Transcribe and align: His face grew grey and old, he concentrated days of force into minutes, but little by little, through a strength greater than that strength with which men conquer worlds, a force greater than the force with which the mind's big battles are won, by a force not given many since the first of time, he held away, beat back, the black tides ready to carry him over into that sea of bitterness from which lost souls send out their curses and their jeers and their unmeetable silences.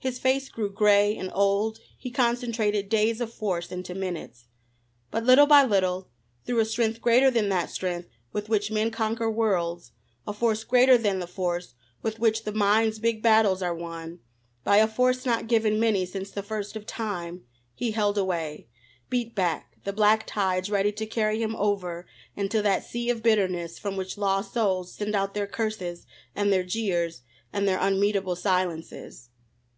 His 0.00 0.20
face 0.20 0.48
grew 0.48 0.70
grey 0.72 1.16
and 1.16 1.28
old, 1.34 1.80
he 1.98 2.12
concentrated 2.12 2.88
days 2.88 3.20
of 3.20 3.32
force 3.34 3.72
into 3.72 3.96
minutes, 3.96 4.46
but 5.10 5.24
little 5.24 5.48
by 5.48 5.64
little, 5.64 6.08
through 6.44 6.60
a 6.60 6.64
strength 6.66 7.00
greater 7.00 7.32
than 7.32 7.48
that 7.48 7.68
strength 7.68 8.08
with 8.32 8.48
which 8.48 8.70
men 8.70 8.92
conquer 8.92 9.28
worlds, 9.28 9.90
a 10.24 10.32
force 10.32 10.62
greater 10.62 10.96
than 10.96 11.18
the 11.18 11.26
force 11.26 11.74
with 12.00 12.20
which 12.20 12.44
the 12.44 12.52
mind's 12.52 13.00
big 13.00 13.22
battles 13.24 13.60
are 13.60 13.74
won, 13.74 14.20
by 14.62 14.76
a 14.76 14.86
force 14.86 15.26
not 15.26 15.48
given 15.48 15.80
many 15.80 16.06
since 16.06 16.30
the 16.30 16.44
first 16.44 16.76
of 16.76 16.86
time, 16.86 17.42
he 17.74 17.90
held 17.90 18.16
away, 18.16 18.68
beat 19.10 19.34
back, 19.34 19.76
the 19.82 19.92
black 19.92 20.24
tides 20.28 20.70
ready 20.70 20.92
to 20.92 21.06
carry 21.06 21.42
him 21.42 21.56
over 21.56 22.06
into 22.36 22.62
that 22.62 22.84
sea 22.84 23.10
of 23.10 23.20
bitterness 23.20 23.80
from 23.80 23.96
which 23.96 24.16
lost 24.16 24.54
souls 24.54 24.94
send 24.94 25.16
out 25.16 25.34
their 25.34 25.48
curses 25.48 26.06
and 26.36 26.52
their 26.52 26.62
jeers 26.62 27.22
and 27.52 27.66
their 27.66 27.80
unmeetable 27.80 28.36
silences. 28.36 29.30